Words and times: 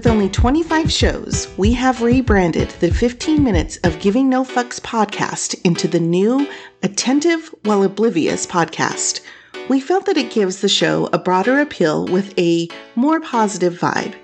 With 0.00 0.06
only 0.06 0.30
25 0.30 0.90
shows, 0.90 1.46
we 1.58 1.74
have 1.74 2.00
rebranded 2.00 2.70
the 2.80 2.90
15 2.90 3.44
minutes 3.44 3.76
of 3.84 4.00
Giving 4.00 4.30
No 4.30 4.44
Fucks 4.44 4.80
podcast 4.80 5.60
into 5.62 5.86
the 5.88 6.00
new 6.00 6.48
Attentive 6.82 7.54
While 7.64 7.82
Oblivious 7.82 8.46
podcast. 8.46 9.20
We 9.68 9.78
felt 9.78 10.06
that 10.06 10.16
it 10.16 10.32
gives 10.32 10.62
the 10.62 10.70
show 10.70 11.10
a 11.12 11.18
broader 11.18 11.60
appeal 11.60 12.06
with 12.06 12.32
a 12.38 12.68
more 12.94 13.20
positive 13.20 13.74
vibe. 13.74 14.14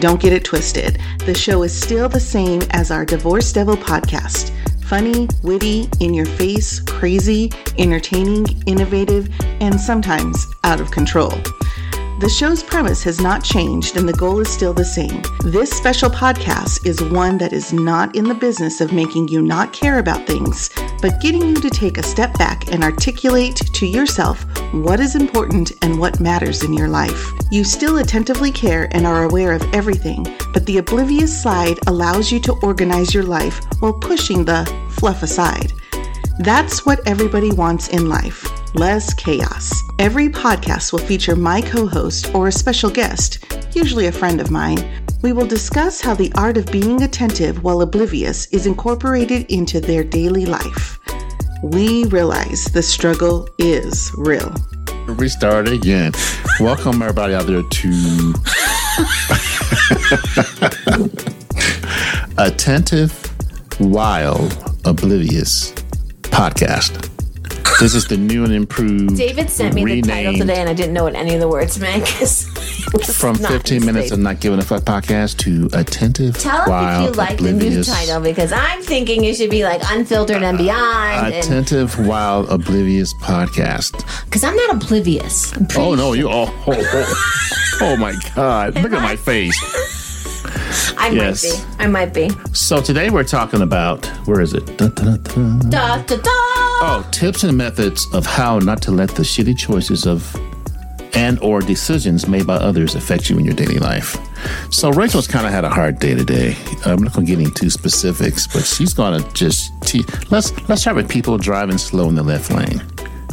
Don't 0.00 0.20
get 0.20 0.32
it 0.32 0.44
twisted. 0.44 1.00
The 1.26 1.34
show 1.34 1.64
is 1.64 1.72
still 1.76 2.08
the 2.08 2.20
same 2.20 2.62
as 2.70 2.92
our 2.92 3.04
Divorce 3.04 3.52
Devil 3.52 3.76
podcast 3.76 4.52
funny, 4.84 5.26
witty, 5.42 5.88
in 5.98 6.14
your 6.14 6.26
face, 6.26 6.78
crazy, 6.78 7.50
entertaining, 7.78 8.46
innovative, 8.66 9.28
and 9.60 9.80
sometimes 9.80 10.46
out 10.62 10.80
of 10.80 10.92
control. 10.92 11.32
The 12.20 12.28
show's 12.28 12.62
premise 12.62 13.02
has 13.02 13.20
not 13.20 13.42
changed 13.42 13.96
and 13.96 14.08
the 14.08 14.12
goal 14.12 14.38
is 14.38 14.48
still 14.48 14.72
the 14.72 14.84
same. 14.84 15.20
This 15.40 15.70
special 15.70 16.08
podcast 16.08 16.86
is 16.86 17.02
one 17.02 17.38
that 17.38 17.52
is 17.52 17.72
not 17.72 18.14
in 18.14 18.24
the 18.24 18.34
business 18.34 18.80
of 18.80 18.92
making 18.92 19.28
you 19.28 19.42
not 19.42 19.72
care 19.72 19.98
about 19.98 20.24
things, 20.24 20.70
but 21.02 21.20
getting 21.20 21.42
you 21.42 21.56
to 21.56 21.68
take 21.68 21.98
a 21.98 22.04
step 22.04 22.38
back 22.38 22.70
and 22.72 22.84
articulate 22.84 23.56
to 23.56 23.84
yourself 23.84 24.46
what 24.72 25.00
is 25.00 25.16
important 25.16 25.72
and 25.82 25.98
what 25.98 26.20
matters 26.20 26.62
in 26.62 26.72
your 26.72 26.88
life. 26.88 27.32
You 27.50 27.64
still 27.64 27.98
attentively 27.98 28.52
care 28.52 28.88
and 28.92 29.06
are 29.06 29.24
aware 29.24 29.52
of 29.52 29.62
everything, 29.74 30.24
but 30.52 30.64
the 30.66 30.78
oblivious 30.78 31.42
side 31.42 31.80
allows 31.88 32.30
you 32.30 32.38
to 32.40 32.52
organize 32.62 33.12
your 33.12 33.24
life 33.24 33.60
while 33.80 33.92
pushing 33.92 34.44
the 34.44 34.64
fluff 34.88 35.24
aside. 35.24 35.72
That's 36.38 36.84
what 36.84 37.00
everybody 37.06 37.52
wants 37.52 37.88
in 37.88 38.08
life 38.08 38.50
less 38.74 39.14
chaos. 39.14 39.72
Every 40.00 40.28
podcast 40.28 40.92
will 40.92 40.98
feature 40.98 41.36
my 41.36 41.60
co 41.60 41.86
host 41.86 42.34
or 42.34 42.48
a 42.48 42.52
special 42.52 42.90
guest, 42.90 43.44
usually 43.72 44.06
a 44.06 44.12
friend 44.12 44.40
of 44.40 44.50
mine. 44.50 45.06
We 45.22 45.32
will 45.32 45.46
discuss 45.46 46.00
how 46.00 46.14
the 46.14 46.32
art 46.34 46.56
of 46.56 46.66
being 46.72 47.02
attentive 47.02 47.62
while 47.62 47.82
oblivious 47.82 48.46
is 48.46 48.66
incorporated 48.66 49.46
into 49.48 49.80
their 49.80 50.02
daily 50.02 50.44
life. 50.44 50.98
We 51.62 52.06
realize 52.06 52.64
the 52.64 52.82
struggle 52.82 53.48
is 53.58 54.10
real. 54.16 54.52
Restart 55.06 55.68
again. 55.68 56.12
Welcome 56.58 57.00
everybody 57.00 57.34
out 57.34 57.46
there 57.46 57.62
to 57.62 58.34
Attentive 62.38 63.12
While 63.78 64.50
Oblivious 64.84 65.72
podcast. 66.34 67.10
This 67.78 67.94
is 67.94 68.08
the 68.08 68.16
new 68.16 68.42
and 68.42 68.52
improved. 68.52 69.16
David 69.16 69.48
sent 69.48 69.74
me 69.74 69.84
the 69.84 70.02
title 70.02 70.34
today, 70.34 70.56
and 70.60 70.68
I 70.68 70.74
didn't 70.74 70.92
know 70.92 71.04
what 71.04 71.14
any 71.14 71.34
of 71.34 71.40
the 71.40 71.46
words 71.48 71.78
meant. 71.78 72.08
From 73.14 73.36
15 73.36 73.86
minutes 73.86 74.10
of 74.10 74.18
not 74.18 74.40
giving 74.40 74.58
a 74.58 74.62
fuck 74.62 74.82
podcast 74.82 75.38
to 75.38 75.68
attentive 75.78 76.34
wild. 76.44 76.66
Tell 76.66 76.72
us 76.72 77.08
if 77.08 77.14
you 77.14 77.18
like 77.18 77.36
the 77.38 77.44
new 77.44 77.50
oblivious. 77.56 77.86
title 77.86 78.20
because 78.20 78.52
I'm 78.52 78.82
thinking 78.82 79.24
it 79.24 79.36
should 79.36 79.50
be 79.50 79.62
like 79.64 79.80
unfiltered 79.84 80.42
and 80.42 80.58
beyond. 80.58 81.26
and 81.26 81.34
Attentive 81.34 82.04
while 82.06 82.48
oblivious 82.48 83.14
podcast. 83.14 83.92
Because 84.24 84.42
I'm 84.42 84.56
not 84.56 84.74
oblivious. 84.74 85.56
I'm 85.56 85.68
Oh 85.76 85.94
no, 85.94 86.14
you 86.14 86.28
oh 86.28 86.46
oh, 86.66 86.74
oh, 86.76 87.78
oh 87.80 87.96
my 87.96 88.14
god. 88.34 88.74
Look 88.74 88.92
at 88.92 89.02
my 89.02 89.14
face. 89.16 90.03
I 90.98 91.10
yes. 91.10 91.44
might 91.44 91.78
be. 91.78 91.84
I 91.84 91.86
might 91.86 92.14
be. 92.14 92.30
So 92.52 92.80
today 92.80 93.10
we're 93.10 93.24
talking 93.24 93.62
about 93.62 94.06
where 94.26 94.40
is 94.40 94.54
it? 94.54 94.64
Dun, 94.76 94.92
dun, 94.94 95.22
dun. 95.22 95.70
Da, 95.70 96.02
da, 96.02 96.16
da. 96.16 96.30
Oh, 96.86 97.08
tips 97.12 97.44
and 97.44 97.56
methods 97.56 98.06
of 98.12 98.26
how 98.26 98.58
not 98.58 98.82
to 98.82 98.90
let 98.90 99.10
the 99.10 99.22
shitty 99.22 99.56
choices 99.56 100.06
of 100.06 100.34
and 101.14 101.38
or 101.40 101.60
decisions 101.60 102.26
made 102.26 102.46
by 102.46 102.56
others 102.56 102.94
affect 102.94 103.30
you 103.30 103.38
in 103.38 103.44
your 103.44 103.54
daily 103.54 103.78
life. 103.78 104.16
So 104.70 104.90
Rachel's 104.90 105.26
kind 105.28 105.46
of 105.46 105.52
had 105.52 105.64
a 105.64 105.70
hard 105.70 105.98
day 105.98 106.14
today. 106.14 106.56
I'm 106.84 107.02
not 107.02 107.12
going 107.14 107.26
to 107.26 107.36
get 107.36 107.40
into 107.40 107.70
specifics, 107.70 108.46
but 108.46 108.64
she's 108.64 108.92
going 108.92 109.22
to 109.22 109.32
just 109.32 109.70
te- 109.82 110.04
let's 110.30 110.52
let's 110.68 110.82
start 110.82 110.96
with 110.96 111.08
people 111.08 111.38
driving 111.38 111.78
slow 111.78 112.08
in 112.08 112.14
the 112.14 112.22
left 112.22 112.50
lane. 112.50 112.82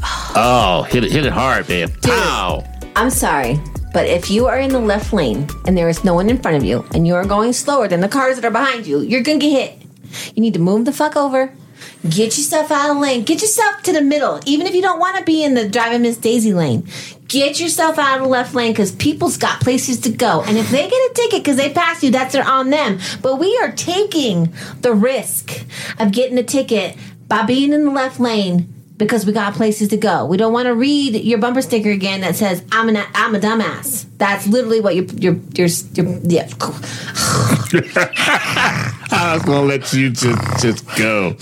Oh, 0.33 0.83
hit 0.83 1.03
it 1.03 1.11
hit 1.11 1.25
it 1.25 1.33
hard, 1.33 1.67
babe. 1.67 1.89
Pow. 2.01 2.63
I'm 2.95 3.09
sorry, 3.09 3.59
but 3.93 4.07
if 4.07 4.31
you 4.31 4.47
are 4.47 4.57
in 4.57 4.71
the 4.71 4.79
left 4.79 5.13
lane 5.13 5.47
and 5.65 5.77
there 5.77 5.89
is 5.89 6.03
no 6.03 6.13
one 6.13 6.29
in 6.29 6.41
front 6.41 6.57
of 6.57 6.63
you 6.63 6.85
and 6.93 7.05
you 7.05 7.15
are 7.15 7.25
going 7.25 7.53
slower 7.53 7.87
than 7.87 8.01
the 8.01 8.07
cars 8.07 8.35
that 8.35 8.45
are 8.45 8.51
behind 8.51 8.87
you, 8.87 9.01
you're 9.01 9.23
going 9.23 9.39
to 9.39 9.45
get 9.45 9.69
hit. 9.69 9.87
You 10.35 10.41
need 10.41 10.53
to 10.53 10.59
move 10.59 10.85
the 10.85 10.91
fuck 10.91 11.15
over. 11.15 11.53
Get 12.03 12.37
yourself 12.37 12.71
out 12.71 12.91
of 12.91 12.97
lane. 12.97 13.23
Get 13.23 13.41
yourself 13.41 13.83
to 13.83 13.93
the 13.93 14.01
middle. 14.01 14.39
Even 14.45 14.65
if 14.65 14.73
you 14.73 14.81
don't 14.81 14.99
want 14.99 15.17
to 15.17 15.23
be 15.23 15.43
in 15.43 15.53
the 15.53 15.67
driving 15.67 16.01
Miss 16.01 16.17
Daisy 16.17 16.53
lane, 16.53 16.87
get 17.27 17.59
yourself 17.59 17.99
out 17.99 18.17
of 18.17 18.23
the 18.23 18.29
left 18.29 18.55
lane 18.55 18.71
because 18.71 18.91
people's 18.91 19.37
got 19.37 19.61
places 19.61 19.99
to 20.01 20.11
go. 20.11 20.43
And 20.43 20.57
if 20.57 20.69
they 20.69 20.89
get 20.89 20.93
a 20.93 21.11
ticket 21.13 21.43
because 21.43 21.57
they 21.57 21.71
passed 21.71 22.03
you, 22.03 22.11
that's 22.11 22.35
on 22.35 22.69
them. 22.69 22.99
But 23.21 23.37
we 23.37 23.57
are 23.61 23.71
taking 23.71 24.53
the 24.81 24.93
risk 24.93 25.65
of 25.99 26.11
getting 26.11 26.37
a 26.37 26.43
ticket 26.43 26.97
by 27.27 27.43
being 27.43 27.71
in 27.73 27.85
the 27.85 27.91
left 27.91 28.19
lane 28.19 28.73
because 29.01 29.25
we 29.25 29.33
got 29.33 29.55
places 29.55 29.87
to 29.87 29.97
go. 29.97 30.27
We 30.27 30.37
don't 30.37 30.53
want 30.53 30.67
to 30.67 30.75
read 30.75 31.15
your 31.15 31.39
bumper 31.39 31.63
sticker 31.63 31.89
again 31.89 32.21
that 32.21 32.35
says 32.35 32.63
"I'm 32.71 32.87
an 32.87 32.97
I'm 33.15 33.33
a 33.33 33.39
dumbass." 33.39 34.05
That's 34.19 34.45
literally 34.45 34.79
what 34.79 34.95
you're 34.95 35.05
you're 35.05 35.39
you're, 35.55 35.69
you're 35.95 36.19
yeah. 36.23 36.47
I 39.13 39.33
was 39.33 39.43
to 39.43 39.61
let 39.61 39.91
you 39.91 40.11
just 40.11 40.61
just 40.61 40.95
go. 40.95 41.35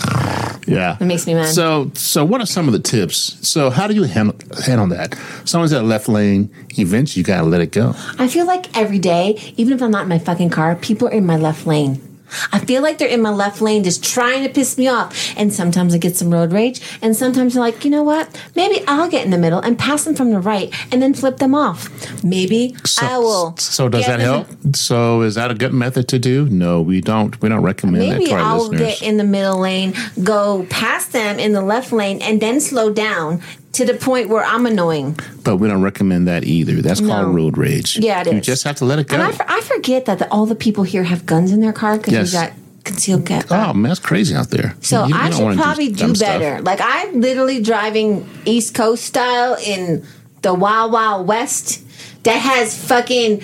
Yeah. 0.67 0.95
It 1.01 1.05
makes 1.05 1.27
me 1.27 1.33
mad. 1.33 1.47
So, 1.47 1.91
so 1.95 2.23
what 2.23 2.39
are 2.39 2.45
some 2.45 2.67
of 2.67 2.73
the 2.73 2.79
tips? 2.79 3.45
So, 3.45 3.69
how 3.71 3.87
do 3.87 3.95
you 3.95 4.03
handle, 4.03 4.35
handle 4.63 4.87
that? 4.87 5.17
Someone's 5.43 5.73
at 5.73 5.83
left 5.83 6.07
lane. 6.07 6.49
Eventually, 6.77 7.21
you 7.21 7.25
gotta 7.25 7.43
let 7.43 7.59
it 7.59 7.71
go. 7.71 7.93
I 8.19 8.27
feel 8.29 8.45
like 8.45 8.77
every 8.77 8.99
day, 8.99 9.37
even 9.57 9.73
if 9.73 9.81
I'm 9.81 9.91
not 9.91 10.03
in 10.03 10.09
my 10.09 10.19
fucking 10.19 10.51
car, 10.51 10.75
people 10.75 11.09
are 11.09 11.11
in 11.11 11.25
my 11.25 11.37
left 11.37 11.67
lane. 11.67 12.08
I 12.51 12.59
feel 12.59 12.81
like 12.81 12.97
they're 12.97 13.07
in 13.07 13.21
my 13.21 13.29
left 13.31 13.61
lane 13.61 13.83
just 13.83 14.03
trying 14.03 14.43
to 14.43 14.49
piss 14.49 14.77
me 14.77 14.87
off. 14.87 15.33
And 15.37 15.53
sometimes 15.53 15.93
I 15.93 15.97
get 15.97 16.15
some 16.15 16.31
road 16.31 16.51
rage. 16.51 16.81
And 17.01 17.15
sometimes 17.15 17.55
I'm 17.55 17.61
like, 17.61 17.83
you 17.83 17.91
know 17.91 18.03
what? 18.03 18.27
Maybe 18.55 18.83
I'll 18.87 19.09
get 19.09 19.25
in 19.25 19.31
the 19.31 19.37
middle 19.37 19.59
and 19.59 19.77
pass 19.77 20.03
them 20.05 20.15
from 20.15 20.31
the 20.31 20.39
right 20.39 20.73
and 20.91 21.01
then 21.01 21.13
flip 21.13 21.37
them 21.37 21.55
off. 21.55 21.89
Maybe 22.23 22.75
So, 22.85 23.05
I 23.05 23.17
will. 23.17 23.57
So, 23.57 23.89
does 23.89 24.05
that 24.05 24.19
in 24.19 24.25
the- 24.25 24.31
help? 24.33 24.75
So, 24.75 25.21
is 25.21 25.35
that 25.35 25.51
a 25.51 25.55
good 25.55 25.73
method 25.73 26.07
to 26.09 26.19
do? 26.19 26.45
No, 26.49 26.81
we 26.81 27.01
don't. 27.01 27.39
We 27.41 27.49
don't 27.49 27.61
recommend 27.61 28.03
that 28.03 28.17
Maybe 28.19 28.25
to 28.27 28.33
our 28.33 28.39
I'll 28.39 28.57
listeners. 28.67 28.79
get 28.99 29.01
in 29.01 29.17
the 29.17 29.23
middle 29.23 29.57
lane, 29.59 29.93
go 30.23 30.65
past 30.69 31.11
them 31.11 31.39
in 31.39 31.53
the 31.53 31.61
left 31.61 31.91
lane, 31.91 32.21
and 32.21 32.41
then 32.41 32.59
slow 32.59 32.91
down 32.91 33.41
to 33.73 33.85
the 33.85 33.93
point 33.93 34.29
where 34.29 34.43
I'm 34.43 34.65
annoying. 34.65 35.17
but 35.43 35.57
we 35.57 35.67
don't 35.67 35.81
recommend 35.83 36.27
that 36.27 36.43
either. 36.43 36.81
That's 36.81 37.01
No. 37.01 37.09
called 37.13 37.35
road 37.35 37.57
rage. 37.57 37.97
Yeah, 37.97 38.21
it 38.21 38.27
You 38.27 38.39
is. 38.39 38.45
just 38.45 38.63
have 38.63 38.75
to 38.77 38.85
let 38.85 38.99
it 38.99 39.07
go. 39.07 39.17
And 39.17 39.23
I, 39.41 39.57
I 39.57 39.61
forget 39.61 40.05
that 40.05 40.19
the, 40.19 40.31
all 40.31 40.45
the 40.45 40.55
people 40.55 40.83
here 40.83 41.03
have 41.03 41.25
guns 41.25 41.51
in 41.51 41.61
their 41.61 41.73
car 41.73 41.97
because 41.97 42.13
Yes. 42.13 42.31
we 42.33 42.39
got 42.39 42.53
concealed 42.83 43.25
carry. 43.25 43.43
oh 43.51 43.73
man, 43.73 43.83
that's 43.89 43.99
crazy 43.99 44.33
out 44.35 44.49
there. 44.49 44.75
So 44.81 45.03
You- 45.05 45.13
you 45.13 45.19
I 45.21 45.29
should 45.29 45.57
probably 45.57 45.89
do 45.89 46.15
stuff. 46.15 46.19
better. 46.39 46.61
Like 46.61 46.79
I'm 46.81 47.21
literally 47.21 47.61
driving 47.61 48.27
East 48.45 48.73
Coast 48.73 49.03
style 49.05 49.55
in 49.63 50.03
the 50.41 50.53
Wild 50.53 50.91
Wild 50.91 51.27
West 51.27 51.81
that 52.23 52.37
has 52.37 52.75
fucking 52.87 53.41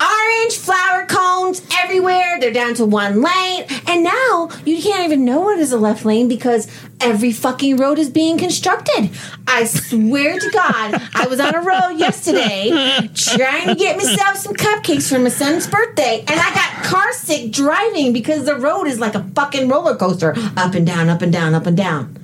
orange 0.00 0.56
flower 0.56 1.06
cones 1.06 1.60
everywhere. 1.82 2.38
They're 2.40 2.52
down 2.52 2.74
to 2.74 2.84
one 2.84 3.20
lane. 3.20 3.64
And 3.88 4.04
now 4.04 4.48
you 4.64 4.80
can't 4.80 5.04
even 5.04 5.24
know 5.24 5.40
what 5.40 5.58
is 5.58 5.72
a 5.72 5.78
left 5.78 6.04
lane 6.04 6.28
because 6.28 6.68
every 7.00 7.32
fucking 7.32 7.76
road 7.76 7.98
is 7.98 8.10
being 8.10 8.38
constructed. 8.38 9.10
I 9.46 9.64
swear 9.64 10.38
to 10.38 10.50
God, 10.50 11.00
I 11.14 11.26
was 11.28 11.40
on 11.40 11.54
a 11.54 11.60
road 11.60 11.98
yesterday 11.98 12.70
trying 13.14 13.68
to 13.68 13.74
get 13.74 13.96
myself 13.96 14.36
some 14.36 14.54
cupcakes 14.54 15.08
for 15.08 15.18
my 15.18 15.28
son's 15.28 15.66
birthday, 15.66 16.20
and 16.26 16.40
I 16.40 16.54
got 16.54 16.84
car 16.84 17.12
sick 17.12 17.52
driving 17.52 18.12
because 18.12 18.44
the 18.44 18.56
road 18.56 18.84
is 18.86 18.98
like 18.98 19.14
a 19.14 19.22
fucking 19.34 19.68
roller 19.68 19.96
coaster 19.96 20.34
up 20.56 20.74
and 20.74 20.86
down, 20.86 21.08
up 21.08 21.22
and 21.22 21.32
down, 21.32 21.54
up 21.54 21.66
and 21.66 21.76
down. 21.76 22.14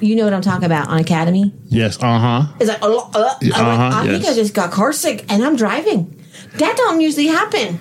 You 0.00 0.14
know 0.14 0.24
what 0.24 0.34
I'm 0.34 0.42
talking 0.42 0.66
about 0.66 0.88
on 0.88 0.98
Academy? 0.98 1.54
Yes. 1.68 1.96
Uh 2.02 2.18
huh. 2.18 2.52
It's 2.60 2.68
like, 2.68 2.82
uh, 2.82 2.86
uh, 2.96 3.34
like, 3.40 3.54
Uh-huh, 3.58 3.90
I 3.94 4.06
think 4.06 4.24
yes. 4.24 4.32
I 4.32 4.34
just 4.34 4.52
got 4.52 4.70
car 4.70 4.92
sick 4.92 5.24
and 5.30 5.42
I'm 5.42 5.56
driving. 5.56 6.22
That 6.56 6.76
don't 6.76 7.00
usually 7.00 7.28
happen. 7.28 7.78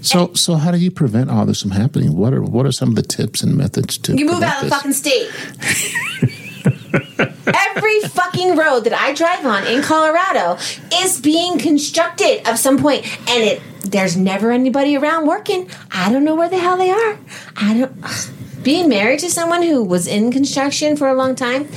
So, 0.00 0.32
so 0.34 0.54
how 0.54 0.70
do 0.70 0.78
you 0.78 0.90
prevent 0.90 1.30
all 1.30 1.46
this 1.46 1.62
from 1.62 1.72
happening? 1.72 2.16
What 2.16 2.32
are 2.32 2.42
what 2.42 2.66
are 2.66 2.72
some 2.72 2.90
of 2.90 2.94
the 2.96 3.02
tips 3.02 3.42
and 3.42 3.56
methods 3.56 3.98
to 3.98 4.16
You 4.16 4.26
move 4.26 4.42
out 4.42 4.62
of 4.62 4.70
the 4.70 4.76
fucking 4.76 4.92
state. 4.92 5.30
Every 7.54 8.00
fucking 8.00 8.56
road 8.56 8.84
that 8.84 8.92
I 8.92 9.12
drive 9.14 9.44
on 9.44 9.66
in 9.66 9.82
Colorado 9.82 10.58
is 10.94 11.20
being 11.20 11.58
constructed 11.58 12.46
at 12.46 12.56
some 12.56 12.78
point, 12.78 13.04
and 13.28 13.42
it 13.44 13.62
there's 13.82 14.16
never 14.16 14.52
anybody 14.52 14.96
around 14.96 15.26
working. 15.26 15.70
I 15.90 16.12
don't 16.12 16.24
know 16.24 16.34
where 16.34 16.48
the 16.48 16.58
hell 16.58 16.76
they 16.76 16.90
are. 16.90 17.18
I 17.56 17.78
don't. 17.78 18.32
Being 18.62 18.88
married 18.88 19.20
to 19.20 19.30
someone 19.30 19.62
who 19.62 19.82
was 19.82 20.06
in 20.06 20.32
construction 20.32 20.96
for 20.96 21.08
a 21.08 21.14
long 21.14 21.34
time, 21.36 21.68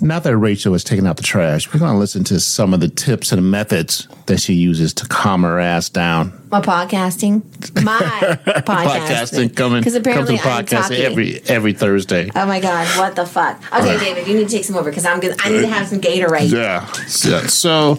Now 0.00 0.18
that 0.18 0.36
Rachel 0.36 0.72
has 0.72 0.84
taken 0.84 1.06
out 1.06 1.16
the 1.16 1.22
trash, 1.22 1.72
we're 1.72 1.80
going 1.80 1.92
to 1.92 1.98
listen 1.98 2.24
to 2.24 2.40
some 2.40 2.74
of 2.74 2.80
the 2.80 2.88
tips 2.88 3.32
and 3.32 3.50
methods 3.50 4.08
that 4.26 4.40
she 4.40 4.54
uses 4.54 4.92
to 4.94 5.08
calm 5.08 5.42
her 5.42 5.58
ass 5.58 5.88
down. 5.88 6.32
my 6.50 6.60
podcasting, 6.60 7.42
my 7.82 7.98
podcasting, 8.00 8.64
Podcasting 8.64 9.56
coming, 9.56 9.80
because 9.80 9.94
apparently 9.94 10.38
to 10.38 10.48
I'm 10.48 10.64
podcasting 10.66 11.00
every 11.00 11.40
every 11.48 11.72
Thursday. 11.72 12.30
Oh 12.34 12.46
my 12.46 12.60
god, 12.60 12.86
what 12.98 13.16
the 13.16 13.26
fuck? 13.26 13.60
Okay, 13.72 13.98
David, 13.98 14.26
you 14.26 14.34
need 14.34 14.48
to 14.48 14.54
take 14.54 14.64
some 14.64 14.76
over 14.76 14.90
because 14.90 15.06
I'm 15.06 15.20
gonna. 15.20 15.36
I 15.40 15.50
need 15.50 15.60
to 15.60 15.68
have 15.68 15.86
some 15.86 16.00
Gatorade. 16.00 16.50
Yeah. 16.50 16.86
yeah. 17.24 17.46
So 17.46 17.98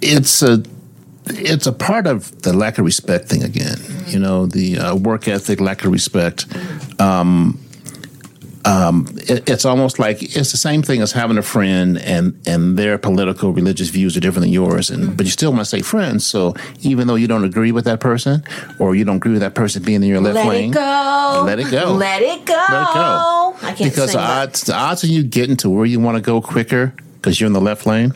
it's 0.00 0.42
a 0.42 0.62
it's 1.26 1.66
a 1.66 1.72
part 1.72 2.06
of 2.06 2.42
the 2.42 2.52
lack 2.52 2.78
of 2.78 2.84
respect 2.84 3.28
thing 3.28 3.42
again. 3.42 3.78
You 4.06 4.18
know, 4.18 4.46
the 4.46 4.78
uh, 4.78 4.96
work 4.96 5.28
ethic, 5.28 5.60
lack 5.60 5.84
of 5.84 5.92
respect. 5.92 6.46
Um, 7.00 7.60
um, 8.68 9.06
it, 9.16 9.48
it's 9.48 9.64
almost 9.64 9.98
like 9.98 10.22
it's 10.22 10.50
the 10.50 10.58
same 10.58 10.82
thing 10.82 11.00
as 11.00 11.12
having 11.12 11.38
a 11.38 11.42
friend 11.42 11.96
and 11.98 12.38
and 12.46 12.76
their 12.76 12.98
political 12.98 13.52
religious 13.52 13.88
views 13.88 14.14
are 14.16 14.20
different 14.20 14.42
than 14.44 14.52
yours 14.52 14.90
and 14.90 15.16
but 15.16 15.24
you 15.24 15.32
still 15.32 15.50
want 15.52 15.62
to 15.62 15.64
stay 15.64 15.80
friends 15.80 16.26
so 16.26 16.54
even 16.82 17.06
though 17.06 17.14
you 17.14 17.26
don't 17.26 17.44
agree 17.44 17.72
with 17.72 17.84
that 17.86 17.98
person 17.98 18.42
or 18.78 18.94
you 18.94 19.04
don't 19.04 19.16
agree 19.16 19.32
with 19.32 19.40
that 19.40 19.54
person 19.54 19.82
being 19.82 20.02
in 20.02 20.08
your 20.08 20.20
left 20.20 20.36
Let 20.36 20.46
lane 20.46 20.70
it 20.70 20.74
go. 20.74 21.42
let 21.46 21.58
it 21.58 21.70
go 21.70 21.92
Let 21.94 22.20
it 22.22 22.44
go. 22.44 22.54
let 22.68 22.82
it 22.82 22.94
go 22.94 23.56
I 23.62 23.72
can't 23.74 23.90
because 23.90 24.12
the 24.12 24.20
odds 24.20 24.60
the 24.62 24.74
odds 24.76 25.02
of 25.02 25.08
you 25.10 25.22
getting 25.24 25.56
to 25.58 25.70
where 25.70 25.86
you 25.86 25.98
want 25.98 26.16
to 26.16 26.22
go 26.22 26.40
quicker 26.42 26.92
because 27.16 27.40
you're 27.40 27.46
in 27.46 27.54
the 27.54 27.60
left 27.70 27.86
lane 27.86 28.12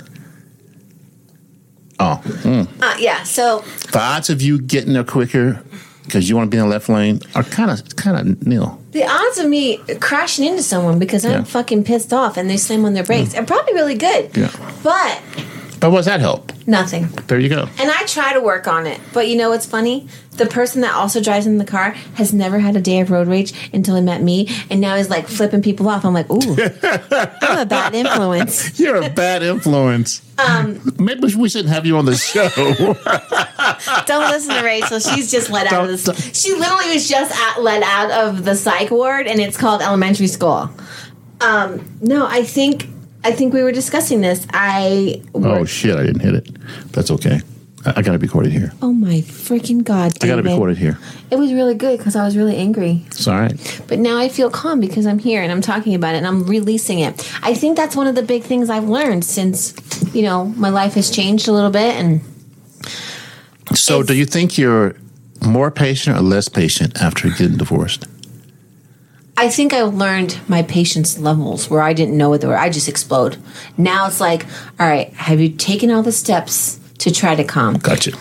oh 1.99 2.21
mm. 2.25 2.69
Uh, 2.83 2.95
yeah. 2.99 3.23
So 3.23 3.61
the 3.93 4.01
odds 4.01 4.29
of 4.29 4.43
you 4.43 4.61
getting 4.61 4.93
there 4.93 5.05
quicker 5.05 5.63
because 6.05 6.29
you 6.29 6.37
want 6.37 6.51
to 6.51 6.55
be 6.55 6.59
in 6.59 6.65
the 6.65 6.71
left 6.71 6.89
lane 6.89 7.21
are 7.35 7.43
kind 7.45 7.71
of 7.71 7.97
kind 7.97 8.17
of 8.17 8.47
nil 8.47 8.79
the 8.93 9.05
odds 9.05 9.39
of 9.39 9.49
me 9.49 9.79
crashing 10.01 10.45
into 10.45 10.63
someone 10.63 10.99
because 10.99 11.25
I'm 11.25 11.31
Yeah. 11.33 11.43
fucking 11.45 11.85
pissed 11.85 12.13
off 12.13 12.37
and 12.37 12.51
they 12.51 12.57
slam 12.59 12.85
on 12.85 12.93
their 12.95 13.05
brakes 13.05 13.35
are 13.35 13.45
probably 13.45 13.73
really 13.75 13.95
good. 13.95 14.37
Yeah. 14.37 14.51
But 14.83 15.21
but 15.81 15.91
what 15.91 15.99
does 15.99 16.07
that 16.07 16.21
help 16.21 16.53
nothing. 16.67 17.09
there 17.27 17.41
you 17.41 17.49
go 17.49 17.69
And 17.81 17.91
I 17.91 18.05
try 18.05 18.33
to 18.35 18.41
work 18.41 18.69
on 18.69 18.87
it. 18.87 19.01
But 19.13 19.27
you 19.29 19.37
know 19.37 19.49
what's 19.51 19.67
funny? 19.67 20.07
The 20.37 20.47
person 20.47 20.81
that 20.83 20.95
also 20.95 21.21
drives 21.21 21.45
in 21.47 21.59
the 21.59 21.65
car 21.65 21.91
has 22.15 22.33
never 22.33 22.59
had 22.61 22.77
a 22.77 22.81
day 22.81 23.01
of 23.01 23.11
road 23.11 23.27
rage 23.27 23.53
until 23.73 23.97
he 23.97 24.01
met 24.03 24.23
me. 24.23 24.49
And 24.71 24.81
now 24.81 24.97
he's 24.97 25.11
like 25.11 25.27
flipping 25.27 25.61
people 25.61 25.89
off. 25.89 26.05
I'm 26.05 26.15
like, 26.15 26.31
ooh, 26.31 26.57
I'm 27.43 27.59
a 27.59 27.67
bad 27.67 27.95
influence. 27.97 28.79
You're 28.79 29.03
a 29.03 29.11
bad 29.11 29.43
influence. 29.43 30.23
Um, 30.39 30.81
Maybe 31.01 31.35
we 31.35 31.49
shouldn't 31.49 31.71
have 31.75 31.85
you 31.85 31.97
on 31.99 32.05
the 32.05 32.15
show. 32.15 32.49
Don't 34.07 34.31
listen 34.31 34.55
to 34.55 34.63
Rachel. 34.63 34.99
She's 35.01 35.31
just 35.31 35.51
let 35.51 35.73
out 35.73 35.85
of 35.85 35.91
this. 35.91 36.41
She 36.41 36.55
literally 36.55 36.95
was 36.95 37.09
just 37.09 37.33
at, 37.33 37.63
let 37.63 37.83
out 37.83 38.11
of 38.11 38.45
the 38.45 38.55
psych 38.55 38.91
ward, 38.91 39.27
and 39.27 39.41
it's 39.41 39.57
called 39.57 39.83
elementary 39.83 40.27
school. 40.27 40.71
Um, 41.41 41.99
no, 42.01 42.27
I 42.27 42.45
think 42.45 42.87
I 43.25 43.33
think 43.33 43.53
we 43.53 43.63
were 43.63 43.73
discussing 43.73 44.21
this. 44.21 44.47
I 44.53 45.23
oh 45.35 45.65
shit! 45.65 45.97
I 45.97 46.03
didn't 46.05 46.21
hit 46.21 46.35
it. 46.35 46.93
That's 46.93 47.11
okay. 47.11 47.41
I, 47.85 47.95
I 47.97 48.03
got 48.03 48.13
to 48.13 48.19
be 48.19 48.27
recorded 48.27 48.53
here. 48.53 48.73
oh 48.81 48.93
my 48.93 49.21
freaking 49.23 49.83
god! 49.85 50.13
I 50.23 50.27
got 50.27 50.37
to 50.37 50.43
David. 50.43 50.53
recorded 50.53 50.79
here. 50.79 50.99
It 51.31 51.37
was 51.37 51.53
really 51.53 51.75
good 51.75 51.99
because 51.99 52.15
I 52.15 52.25
was 52.25 52.37
really 52.37 52.57
angry. 52.57 53.03
It's 53.07 53.27
all 53.27 53.39
right. 53.39 53.83
But 53.89 53.99
now 53.99 54.19
I 54.19 54.29
feel 54.29 54.51
calm 54.51 54.81
because 54.81 55.07
I'm 55.07 55.19
here 55.19 55.43
and 55.43 55.51
I'm 55.51 55.63
talking 55.63 55.95
about 55.95 56.15
it 56.15 56.19
and 56.19 56.27
I'm 56.27 56.45
releasing 56.45 57.01
it. 57.01 57.33
I 57.43 57.55
think 57.55 57.77
that's 57.77 57.97
one 57.97 58.07
of 58.07 58.15
the 58.15 58.23
big 58.23 58.43
things 58.45 58.71
I've 58.71 58.89
learned 58.89 59.25
since, 59.25 59.75
you 60.15 60.23
know, 60.23 60.47
my 60.47 60.69
life 60.69 60.95
has 60.95 61.11
changed 61.11 61.49
a 61.49 61.53
little 61.53 61.71
bit. 61.71 61.97
And 61.97 62.21
So, 63.75 64.01
It's- 64.01 64.07
do 64.09 64.15
you 64.15 64.25
think 64.27 64.59
you're 64.59 64.95
more 65.41 65.71
patient 65.71 66.17
or 66.17 66.21
less 66.23 66.49
patient 66.49 67.01
after 67.01 67.29
getting 67.31 67.57
divorced? 67.57 68.07
I 69.37 69.49
think 69.49 69.73
I 69.73 69.83
learned 69.83 70.37
my 70.47 70.63
patience 70.63 71.19
levels 71.19 71.71
where 71.71 71.81
I 71.83 71.95
didn't 71.95 72.17
know 72.17 72.29
what 72.29 72.43
they 72.43 72.47
were. 72.47 72.59
I 72.59 72.69
just 72.69 72.89
explode. 72.89 73.39
Now 73.79 74.07
it's 74.07 74.21
like, 74.21 74.45
all 74.79 74.87
right, 74.87 75.13
have 75.15 75.41
you 75.41 75.49
taken 75.49 75.91
all 75.91 76.03
the 76.03 76.13
steps 76.13 76.79
to 76.99 77.11
try 77.11 77.35
to 77.35 77.43
calm? 77.45 77.75
Gotcha. 77.79 78.13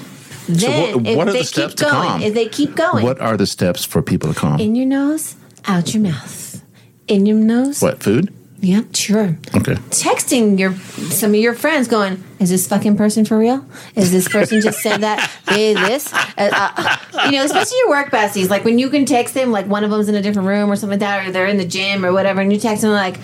Then, 0.48 0.94
what- 1.04 1.08
if 1.08 1.18
what 1.18 1.28
are 1.28 1.34
they 1.34 1.40
the 1.40 1.46
steps 1.46 1.74
keep 1.74 1.78
to 1.78 1.84
going, 1.84 2.08
calm? 2.10 2.22
if 2.24 2.34
they 2.34 2.46
keep 2.48 2.76
going, 2.76 3.04
What 3.06 3.20
are 3.22 3.38
the 3.38 3.46
steps 3.46 3.84
for 3.86 4.02
people 4.02 4.34
to 4.34 4.40
calm? 4.40 4.60
in 4.60 4.76
your 4.76 4.86
nose, 4.88 5.36
out 5.68 5.94
your 5.94 6.02
mouth, 6.02 6.62
in 7.08 7.26
your 7.26 7.38
nose, 7.38 7.82
what 7.82 8.02
food? 8.02 8.34
Yeah, 8.62 8.84
sure. 8.94 9.38
Okay. 9.56 9.74
texting 9.90 10.60
your 10.60 10.76
some 10.76 11.32
of 11.32 11.36
your 11.38 11.56
friends 11.56 11.88
going 11.88 12.24
is 12.40 12.52
this 12.52 12.68
fucking 12.68 12.96
person 12.96 13.26
for 13.26 13.38
real 13.38 13.66
is 13.96 14.12
this 14.12 14.28
person 14.28 14.62
just 14.62 14.82
said 14.82 15.02
that 15.02 15.32
they 15.48 15.74
this 15.74 16.14
uh, 16.14 16.20
uh, 16.38 17.26
you 17.26 17.32
know 17.32 17.44
especially 17.44 17.78
your 17.80 17.90
work 17.90 18.12
besties 18.12 18.50
like 18.50 18.64
when 18.64 18.78
you 18.78 18.90
can 18.92 19.06
text 19.06 19.34
them 19.34 19.52
like 19.52 19.66
one 19.66 19.84
of 19.84 19.90
them's 19.90 20.08
in 20.08 20.16
a 20.16 20.22
different 20.22 20.48
room 20.48 20.72
or 20.72 20.76
something 20.76 21.00
like 21.00 21.08
that 21.08 21.28
or 21.28 21.32
they're 21.32 21.48
in 21.48 21.58
the 21.58 21.66
gym 21.66 22.06
or 22.06 22.14
whatever 22.14 22.40
and 22.40 22.54
you 22.54 22.60
text 22.60 22.84
them 22.84 22.92
like 22.92 23.18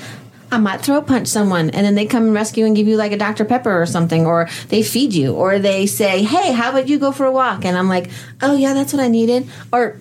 I 0.51 0.57
might 0.57 0.81
throw 0.81 0.97
a 0.97 1.01
punch 1.03 1.27
someone 1.27 1.69
and 1.69 1.85
then 1.85 1.93
they 1.93 2.07
come 2.07 2.23
and 2.23 2.33
rescue 2.33 2.65
and 2.65 2.75
give 2.75 2.87
you 2.87 2.97
like 2.97 3.11
a 3.11 3.17
Dr. 3.17 3.45
Pepper 3.45 3.79
or 3.79 3.85
something 3.85 4.25
or 4.25 4.49
they 4.69 4.81
feed 4.81 5.13
you 5.13 5.35
or 5.35 5.59
they 5.59 5.85
say 5.85 6.23
hey 6.23 6.51
how 6.51 6.71
about 6.71 6.87
you 6.87 6.97
go 6.97 7.11
for 7.11 7.27
a 7.27 7.31
walk 7.31 7.63
and 7.63 7.77
I'm 7.77 7.89
like 7.89 8.09
oh 8.41 8.55
yeah 8.55 8.73
that's 8.73 8.91
what 8.91 9.03
I 9.03 9.07
needed 9.07 9.47
or 9.71 9.99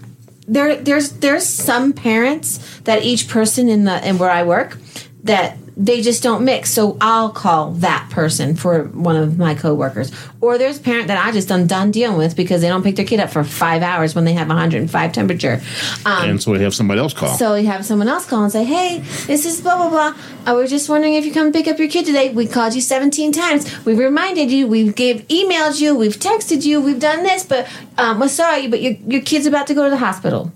there 0.48 0.76
there's 0.76 1.10
there's 1.12 1.46
some 1.46 1.92
parents 1.92 2.80
that 2.80 3.02
each 3.02 3.28
person 3.28 3.68
in 3.68 3.84
the 3.84 4.08
in 4.08 4.16
where 4.16 4.30
I 4.30 4.42
work 4.42 4.78
that 5.26 5.56
they 5.78 6.00
just 6.00 6.23
don't 6.23 6.43
mix. 6.43 6.70
So 6.70 6.96
I'll 7.02 7.28
call 7.28 7.73
that 7.73 8.08
person 8.11 8.56
for 8.56 8.84
one 8.84 9.14
of 9.14 9.37
my 9.37 9.55
coworkers. 9.55 10.11
Or 10.40 10.56
there's 10.56 10.78
a 10.78 10.81
parent 10.81 11.08
that 11.08 11.23
I 11.23 11.32
just 11.32 11.49
done 11.49 11.67
done 11.67 11.90
dealing 11.90 12.17
with 12.17 12.34
because 12.34 12.62
they 12.62 12.69
don't 12.69 12.82
pick 12.82 12.96
their 12.96 13.05
kid 13.05 13.20
up 13.20 13.28
for 13.28 13.44
five 13.44 13.82
hours 13.82 14.14
when 14.14 14.25
they 14.25 14.32
have 14.32 14.49
105 14.49 15.12
temperature. 15.12 15.61
Um, 16.06 16.31
and 16.31 16.43
so 16.43 16.52
we 16.52 16.61
have 16.61 16.75
somebody 16.75 16.99
else 17.00 17.12
call. 17.12 17.37
so 17.37 17.56
you 17.56 17.67
have 17.67 17.84
someone 17.84 18.08
else 18.08 18.25
call 18.25 18.43
and 18.43 18.50
say, 18.50 18.64
"Hey, 18.64 19.00
this 19.26 19.44
is 19.44 19.61
blah 19.61 19.76
blah 19.76 19.90
blah. 19.90 20.14
I 20.46 20.55
was 20.55 20.70
just 20.70 20.88
wondering 20.88 21.12
if 21.12 21.26
you 21.26 21.32
come 21.32 21.52
pick 21.52 21.69
up 21.69 21.78
your 21.78 21.88
kid 21.88 22.06
today. 22.06 22.31
We 22.32 22.46
called 22.46 22.75
you 22.75 22.81
17 22.81 23.32
times. 23.32 23.84
We've 23.84 23.99
reminded 23.99 24.50
you. 24.50 24.67
We've 24.67 24.94
gave 24.94 25.28
emailed 25.28 25.78
you. 25.78 25.94
We've 25.94 26.17
texted 26.17 26.64
you. 26.64 26.81
We've 26.81 27.00
done 27.00 27.23
this, 27.23 27.44
but 27.44 27.69
um, 27.99 28.19
we're 28.19 28.28
sorry, 28.28 28.67
but 28.67 28.81
your 28.81 28.94
your 29.06 29.20
kid's 29.20 29.44
about 29.44 29.67
to 29.67 29.75
go 29.75 29.84
to 29.84 29.90
the 29.90 29.99
hospital. 29.99 30.52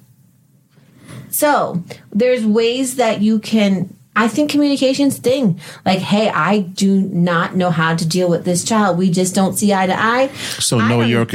So 1.29 1.85
there's 2.11 2.47
ways 2.47 2.97
that 2.97 3.21
you 3.21 3.39
can. 3.39 3.97
I 4.25 4.29
think 4.29 4.51
communication's 4.51 5.19
thing. 5.19 5.59
Like, 5.87 6.01
hey, 6.01 6.29
I 6.29 6.61
do 6.61 7.01
not 7.01 7.57
know 7.57 7.71
how 7.71 7.97
to 7.97 8.07
deal 8.07 8.29
with 8.29 8.45
this 8.45 8.65
child. 8.65 8.99
We 8.99 9.11
just 9.11 9.35
don't 9.35 9.55
see 9.55 9.73
eye 9.73 9.87
to 9.87 9.99
eye. 9.99 10.29
so 10.59 10.79
I 10.79 10.89
know 10.89 11.01
your 11.01 11.27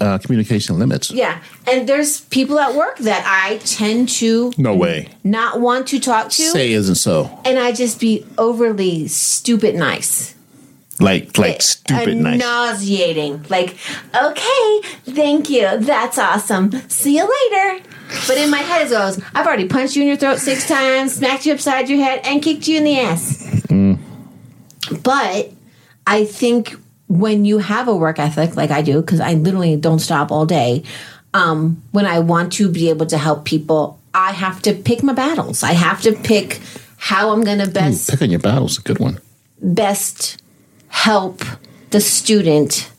uh, 0.00 0.18
communication 0.18 0.78
limits. 0.78 1.10
yeah, 1.10 1.40
and 1.66 1.88
there's 1.88 2.20
people 2.20 2.58
at 2.60 2.74
work 2.74 2.98
that 2.98 3.24
I 3.26 3.58
tend 3.58 4.08
to 4.20 4.52
No 4.56 4.74
way. 4.74 5.08
not 5.24 5.60
want 5.60 5.88
to 5.88 5.98
talk 5.98 6.30
to 6.30 6.42
Say 6.42 6.72
isn't 6.72 6.94
so. 6.94 7.40
and 7.44 7.58
I 7.58 7.72
just 7.72 7.98
be 8.00 8.24
overly 8.38 9.08
stupid 9.08 9.74
nice. 9.74 10.34
Like 11.00 11.38
like 11.38 11.62
stupid 11.62 12.16
nice. 12.16 12.40
Nauseating. 12.40 13.44
Like, 13.48 13.76
okay, 14.14 14.80
thank 15.04 15.48
you. 15.48 15.78
That's 15.78 16.18
awesome. 16.18 16.72
See 16.88 17.16
you 17.18 17.22
later. 17.22 17.84
But 18.26 18.38
in 18.38 18.50
my 18.50 18.58
head 18.58 18.86
it 18.86 18.90
goes, 18.90 19.20
I've 19.34 19.46
already 19.46 19.68
punched 19.68 19.96
you 19.96 20.02
in 20.02 20.08
your 20.08 20.16
throat 20.16 20.38
six 20.38 20.66
times, 20.66 21.14
smacked 21.14 21.46
you 21.46 21.52
upside 21.52 21.88
your 21.88 21.98
head, 21.98 22.20
and 22.24 22.42
kicked 22.42 22.66
you 22.68 22.78
in 22.78 22.84
the 22.84 22.98
ass. 23.00 23.64
But 25.02 25.52
I 26.06 26.24
think 26.24 26.74
when 27.08 27.44
you 27.44 27.58
have 27.58 27.88
a 27.88 27.96
work 27.96 28.18
ethic 28.18 28.56
like 28.56 28.70
I 28.70 28.82
do, 28.82 29.00
because 29.00 29.20
I 29.20 29.34
literally 29.34 29.76
don't 29.76 29.98
stop 29.98 30.30
all 30.30 30.46
day, 30.46 30.82
um, 31.34 31.82
when 31.92 32.06
I 32.06 32.20
want 32.20 32.52
to 32.54 32.70
be 32.70 32.88
able 32.88 33.06
to 33.06 33.18
help 33.18 33.44
people, 33.44 33.98
I 34.14 34.32
have 34.32 34.62
to 34.62 34.72
pick 34.74 35.02
my 35.02 35.12
battles. 35.12 35.62
I 35.62 35.72
have 35.72 36.02
to 36.02 36.12
pick 36.12 36.60
how 36.96 37.30
I'm 37.30 37.44
going 37.44 37.58
to 37.58 37.68
best 37.68 38.10
Picking 38.10 38.30
your 38.30 38.40
battle's 38.40 38.78
a 38.78 38.82
good 38.82 38.98
one. 38.98 39.20
best 39.62 40.42
help 40.88 41.44
the 41.90 42.00
student 42.00 42.90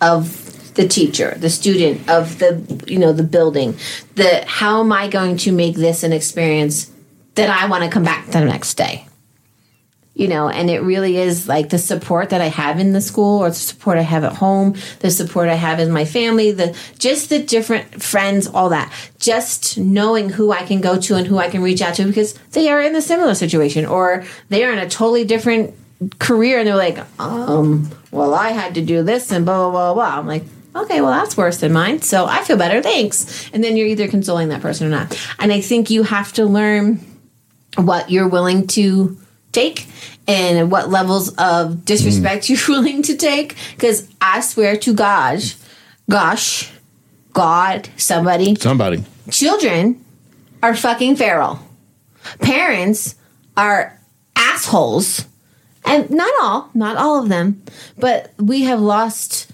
of 0.00 0.45
the 0.76 0.86
teacher 0.86 1.34
the 1.38 1.50
student 1.50 2.08
of 2.08 2.38
the 2.38 2.84
you 2.86 2.98
know 2.98 3.12
the 3.12 3.22
building 3.22 3.76
the 4.14 4.44
how 4.46 4.80
am 4.80 4.92
i 4.92 5.08
going 5.08 5.36
to 5.36 5.50
make 5.50 5.74
this 5.74 6.02
an 6.02 6.12
experience 6.12 6.92
that 7.34 7.50
i 7.50 7.66
want 7.66 7.82
to 7.82 7.90
come 7.90 8.04
back 8.04 8.26
the 8.26 8.44
next 8.44 8.74
day? 8.74 9.06
You 10.14 10.28
know 10.28 10.48
and 10.48 10.70
it 10.70 10.80
really 10.80 11.18
is 11.18 11.46
like 11.46 11.68
the 11.68 11.78
support 11.78 12.30
that 12.30 12.40
i 12.40 12.46
have 12.46 12.78
in 12.78 12.94
the 12.94 13.02
school 13.02 13.40
or 13.40 13.50
the 13.50 13.54
support 13.54 13.98
i 13.98 14.02
have 14.02 14.24
at 14.24 14.32
home 14.32 14.74
the 15.00 15.10
support 15.10 15.50
i 15.50 15.54
have 15.54 15.78
in 15.78 15.90
my 15.92 16.06
family 16.06 16.52
the 16.52 16.74
just 16.98 17.28
the 17.28 17.42
different 17.42 18.02
friends 18.02 18.46
all 18.46 18.70
that. 18.70 18.90
Just 19.18 19.76
knowing 19.76 20.30
who 20.30 20.52
i 20.52 20.62
can 20.64 20.80
go 20.80 20.98
to 20.98 21.16
and 21.16 21.26
who 21.26 21.36
i 21.36 21.50
can 21.50 21.62
reach 21.62 21.82
out 21.82 21.96
to 21.96 22.06
because 22.06 22.32
they 22.52 22.70
are 22.70 22.80
in 22.80 22.96
a 22.96 23.02
similar 23.02 23.34
situation 23.34 23.84
or 23.84 24.24
they 24.48 24.64
are 24.64 24.72
in 24.72 24.78
a 24.78 24.88
totally 24.88 25.24
different 25.24 25.74
career 26.18 26.58
and 26.58 26.66
they're 26.68 26.76
like 26.76 26.98
um 27.18 27.90
well 28.10 28.34
i 28.34 28.50
had 28.50 28.74
to 28.74 28.82
do 28.82 29.02
this 29.02 29.30
and 29.30 29.44
blah 29.44 29.70
blah 29.70 29.92
blah 29.92 29.94
blah. 29.94 30.18
I'm 30.18 30.26
like 30.26 30.44
okay 30.76 31.00
well 31.00 31.10
that's 31.10 31.36
worse 31.36 31.58
than 31.58 31.72
mine 31.72 32.00
so 32.02 32.26
i 32.26 32.42
feel 32.44 32.56
better 32.56 32.82
thanks 32.82 33.50
and 33.52 33.64
then 33.64 33.76
you're 33.76 33.86
either 33.86 34.08
consoling 34.08 34.48
that 34.48 34.60
person 34.60 34.86
or 34.86 34.90
not 34.90 35.18
and 35.38 35.52
i 35.52 35.60
think 35.60 35.90
you 35.90 36.02
have 36.02 36.32
to 36.32 36.44
learn 36.44 37.00
what 37.76 38.10
you're 38.10 38.28
willing 38.28 38.66
to 38.66 39.16
take 39.52 39.86
and 40.28 40.70
what 40.70 40.90
levels 40.90 41.34
of 41.36 41.84
disrespect 41.84 42.44
mm. 42.44 42.48
you're 42.68 42.76
willing 42.76 43.02
to 43.02 43.16
take. 43.16 43.56
Because 43.72 44.08
I 44.20 44.40
swear 44.40 44.76
to 44.78 44.94
gosh, 44.94 45.56
gosh, 46.08 46.72
God, 47.32 47.88
somebody, 47.96 48.54
Somebody. 48.56 49.04
children 49.30 50.04
are 50.62 50.74
fucking 50.74 51.16
feral. 51.16 51.60
Parents 52.40 53.14
are 53.56 53.98
assholes. 54.34 55.26
And 55.84 56.10
not 56.10 56.34
all, 56.40 56.70
not 56.74 56.96
all 56.96 57.22
of 57.22 57.28
them, 57.28 57.62
but 57.96 58.32
we 58.38 58.62
have 58.62 58.80
lost 58.80 59.45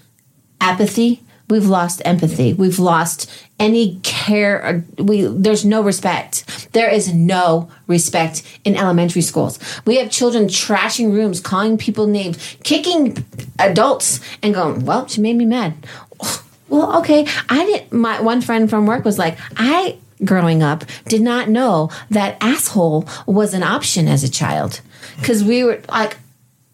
apathy. 0.63 1.21
We've 1.49 1.65
lost 1.65 2.01
empathy. 2.05 2.53
We've 2.53 2.79
lost 2.79 3.29
any 3.59 3.99
care. 4.01 4.83
We 4.97 5.23
there's 5.23 5.65
no 5.65 5.81
respect. 5.83 6.69
There 6.71 6.89
is 6.89 7.13
no 7.13 7.69
respect 7.85 8.43
in 8.63 8.75
elementary 8.77 9.21
schools. 9.21 9.59
We 9.85 9.97
have 9.97 10.09
children 10.09 10.47
trashing 10.47 11.11
rooms, 11.11 11.41
calling 11.41 11.77
people 11.77 12.07
names, 12.07 12.37
kicking 12.63 13.25
adults, 13.59 14.21
and 14.41 14.53
going, 14.53 14.85
"Well, 14.85 15.05
she 15.07 15.21
made 15.21 15.35
me 15.35 15.45
mad." 15.45 15.73
Well, 16.69 16.97
okay. 17.01 17.27
I 17.49 17.65
didn't. 17.67 17.93
My 17.93 18.19
one 18.19 18.41
friend 18.41 18.67
from 18.67 18.87
work 18.87 19.05
was 19.05 19.19
like, 19.19 19.37
I 19.57 19.97
growing 20.25 20.63
up 20.63 20.83
did 21.05 21.21
not 21.21 21.47
know 21.47 21.91
that 22.09 22.35
asshole 22.41 23.07
was 23.27 23.53
an 23.53 23.61
option 23.61 24.07
as 24.07 24.23
a 24.23 24.29
child 24.31 24.81
because 25.19 25.43
we 25.43 25.63
were 25.63 25.79
like. 25.89 26.17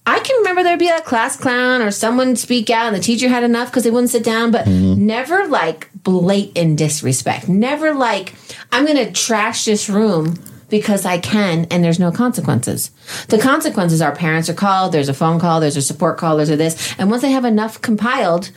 I 0.09 0.19
can 0.19 0.37
remember 0.37 0.63
there'd 0.63 0.79
be 0.79 0.89
a 0.89 1.01
class 1.01 1.37
clown 1.37 1.83
or 1.83 1.91
someone 1.91 2.35
speak 2.35 2.71
out 2.71 2.87
and 2.87 2.95
the 2.95 2.99
teacher 2.99 3.29
had 3.29 3.43
enough 3.43 3.69
because 3.69 3.83
they 3.83 3.91
wouldn't 3.91 4.09
sit 4.09 4.23
down, 4.23 4.49
but 4.49 4.65
mm-hmm. 4.65 5.05
never 5.05 5.47
like 5.47 5.89
blatant 5.93 6.79
disrespect. 6.79 7.47
Never 7.47 7.93
like, 7.93 8.33
I'm 8.71 8.85
going 8.85 8.97
to 8.97 9.11
trash 9.11 9.65
this 9.65 9.87
room 9.87 10.33
because 10.67 11.05
I 11.05 11.19
can 11.19 11.65
and 11.65 11.83
there's 11.83 11.99
no 11.99 12.11
consequences. 12.11 12.89
The 13.27 13.37
consequences 13.37 14.01
are 14.01 14.15
parents 14.15 14.49
are 14.49 14.55
called, 14.55 14.93
there's 14.93 15.09
a 15.09 15.13
phone 15.13 15.39
call, 15.39 15.59
there's 15.59 15.77
a 15.77 15.81
support 15.81 16.17
call, 16.17 16.37
there's 16.37 16.49
a 16.49 16.57
this. 16.57 16.95
And 16.97 17.11
once 17.11 17.21
they 17.21 17.31
have 17.31 17.45
enough 17.45 17.79
compiled, 17.79 18.49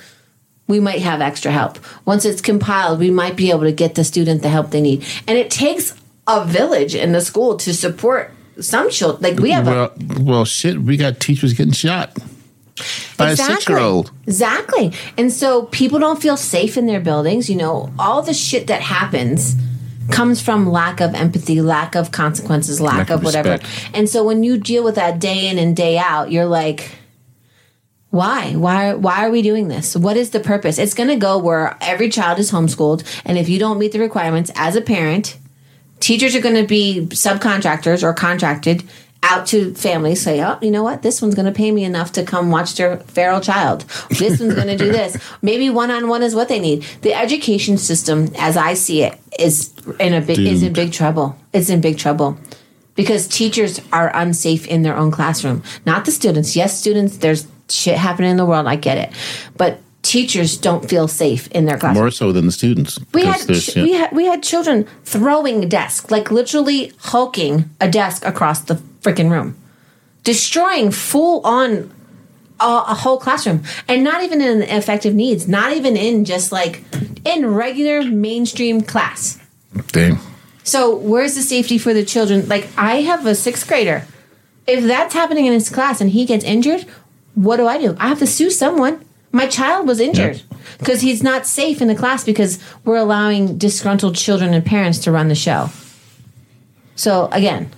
we 0.69 0.81
might 0.81 1.03
have 1.03 1.21
extra 1.21 1.53
help. 1.53 1.79
Once 2.07 2.25
it's 2.25 2.41
compiled, 2.41 2.99
we 2.99 3.11
might 3.11 3.37
be 3.37 3.51
able 3.51 3.65
to 3.65 3.73
get 3.73 3.95
the 3.95 4.05
student 4.05 4.41
the 4.41 4.49
help 4.49 4.71
they 4.71 4.81
need. 4.81 5.05
And 5.29 5.37
it 5.37 5.51
takes 5.51 5.95
a 6.27 6.47
village 6.47 6.95
in 6.95 7.13
the 7.13 7.21
school 7.21 7.59
to 7.59 7.75
support 7.75 8.33
some 8.61 8.91
children. 8.91 9.23
Like 9.23 9.39
we 9.41 9.51
have 9.53 9.67
a 9.67 9.71
Well, 9.71 9.93
well, 10.21 10.45
shit. 10.45 10.79
We 10.81 10.97
got 10.97 11.21
teachers 11.21 11.53
getting 11.55 11.73
shot 11.73 12.17
by 13.17 13.31
a 13.31 13.37
six-year-old. 13.37 14.11
Exactly. 14.27 14.93
And 15.19 15.33
so 15.33 15.65
people 15.67 15.99
don't 15.99 16.21
feel 16.21 16.37
safe 16.37 16.77
in 16.77 16.87
their 16.87 17.01
buildings. 17.01 17.49
You 17.51 17.57
know, 17.57 17.93
all 17.99 18.23
the 18.23 18.35
shit 18.35 18.67
that 18.69 18.81
happens 18.83 19.57
comes 20.11 20.43
from 20.43 20.69
lack 20.69 21.01
of 21.01 21.15
empathy, 21.15 21.61
lack 21.63 21.95
of 21.95 22.11
consequences, 22.11 22.81
lack, 22.81 22.97
Lack 22.99 23.11
of, 23.11 23.19
of 23.21 23.25
whatever. 23.25 23.53
respect. 23.53 23.91
And 23.95 24.09
so 24.09 24.25
when 24.25 24.43
you 24.43 24.59
deal 24.59 24.83
with 24.85 24.97
that 24.97 25.19
day 25.21 25.49
in 25.49 25.59
and 25.59 25.77
day 25.77 25.97
out, 25.97 26.33
you're 26.33 26.47
like, 26.47 26.91
why? 28.11 28.53
Why 28.57 28.93
why 28.95 29.25
are 29.27 29.31
we 29.31 29.41
doing 29.43 29.69
this? 29.69 29.97
What 29.97 30.17
is 30.19 30.31
the 30.31 30.41
purpose? 30.41 30.79
It's 30.79 30.93
going 30.93 31.09
to 31.09 31.17
go 31.17 31.39
where 31.39 31.79
every 31.81 32.11
child 32.11 32.39
is 32.39 32.51
homeschooled 32.51 33.05
and 33.25 33.39
if 33.39 33.49
you 33.49 33.59
don't 33.59 33.79
meet 33.79 33.93
the 33.93 34.01
requirements 34.01 34.51
as 34.55 34.77
a 34.77 34.83
parent, 34.83 35.39
teachers 36.03 36.35
are 36.35 36.41
going 36.41 36.57
to 36.57 36.67
be 36.67 37.07
subcontractors 37.11 38.03
or 38.03 38.13
contracted 38.13 38.83
out 39.23 39.47
to 39.47 39.73
families 39.75 40.21
say 40.21 40.43
oh 40.43 40.59
you 40.61 40.71
know 40.71 40.83
what? 40.83 41.03
This 41.03 41.23
one's 41.23 41.37
going 41.37 41.47
to 41.47 41.53
pay 41.53 41.71
me 41.71 41.85
enough 41.85 42.11
to 42.13 42.25
come 42.25 42.51
watch 42.51 42.75
their 42.75 42.99
feral 42.99 43.41
child. 43.41 43.83
This 44.11 44.41
one's 44.41 44.55
going 44.55 44.67
to 44.67 44.77
do 44.77 44.91
this. 44.91 45.17
Maybe 45.43 45.71
one-on-one 45.71 46.25
is 46.25 46.35
what 46.35 46.49
they 46.49 46.59
need. 46.59 46.85
The 47.03 47.15
education 47.15 47.79
system 47.79 48.33
as 48.37 48.57
i 48.57 48.75
see 48.75 49.05
it 49.05 49.19
is 49.39 49.73
in 50.01 50.13
a 50.13 50.21
big 50.21 50.41
is 50.41 50.63
in 50.63 50.73
big 50.73 50.93
trouble. 50.93 51.37
It's 51.53 51.71
in 51.71 51.81
big 51.81 51.99
trouble. 51.99 52.37
Because 52.95 53.27
teachers 53.27 53.81
are 53.93 54.15
unsafe 54.15 54.67
in 54.67 54.83
their 54.83 54.97
own 54.97 55.11
classroom. 55.13 55.63
Not 55.87 56.05
the 56.05 56.11
students. 56.11 56.57
Yes 56.57 56.79
students 56.79 57.19
there's 57.19 57.47
shit 57.69 57.97
happening 57.97 58.33
in 58.33 58.37
the 58.37 58.45
world. 58.45 58.67
I 58.67 58.75
get 58.75 58.99
it. 58.99 59.15
But 59.57 59.79
teachers 60.13 60.59
don't 60.59 60.91
feel 60.91 61.09
safe 61.09 61.49
in 61.53 61.65
their 61.65 61.79
classroom 61.79 62.05
More 62.05 62.11
so 62.11 62.33
than 62.33 62.45
the 62.45 62.53
students. 62.53 63.01
we 63.15 63.25
had 63.25 63.41
yeah, 63.49 63.83
we 63.83 63.93
had 63.93 64.13
we 64.13 64.27
had 64.27 64.43
children 64.43 64.87
throwing 65.05 65.65
a 65.65 65.67
desk, 65.67 66.11
like 66.11 66.31
literally 66.31 66.93
hulking 66.99 67.71
a 67.81 67.89
desk 67.91 68.23
across 68.27 68.61
the 68.61 68.75
freaking 69.01 69.31
room, 69.31 69.57
destroying 70.23 70.91
full 70.91 71.41
on 71.47 71.91
a, 72.61 72.85
a 72.89 72.95
whole 72.95 73.19
classroom, 73.19 73.63
and 73.89 74.05
not 74.05 74.23
even 74.23 74.43
in 74.43 74.61
effective 74.61 75.15
needs, 75.15 75.49
not 75.49 75.73
even 75.73 75.97
in 75.97 76.27
just 76.27 76.53
like 76.53 76.85
in 77.25 77.47
regular 77.47 78.05
mainstream 78.05 78.83
class. 78.83 79.41
Dang. 79.93 80.19
So 80.63 80.95
where's 80.95 81.35
the 81.37 81.43
safety 81.43 81.79
for 81.79 81.95
the 81.95 82.05
children? 82.05 82.49
Like 82.49 82.69
I 82.77 82.97
have 83.01 83.25
a 83.25 83.35
sixth 83.35 83.67
grader. 83.67 84.07
If 84.67 84.85
that's 84.85 85.15
happening 85.15 85.47
in 85.47 85.55
his 85.55 85.71
class 85.71 86.03
and 86.03 86.11
he 86.11 86.27
gets 86.27 86.45
injured, 86.45 86.85
what 87.35 87.57
do 87.57 87.67
I 87.67 87.79
do? 87.79 87.97
I 87.99 88.09
have 88.09 88.19
to 88.19 88.27
sue 88.27 88.51
someone. 88.51 89.03
My 89.33 89.47
child 89.47 89.87
was 89.89 89.99
injured 89.99 90.43
because 90.79 91.01
he's 91.01 91.23
not 91.23 91.47
safe 91.47 91.81
in 91.81 91.89
the 91.89 91.95
class 91.95 92.23
because 92.25 92.59
we're 92.85 92.97
allowing 92.97 93.57
disgruntled 93.59 94.15
children 94.15 94.53
and 94.53 94.65
parents 94.65 94.99
to 95.01 95.11
run 95.13 95.29
the 95.29 95.35
show. 95.35 95.71
So 96.97 97.29
again, 97.33 97.71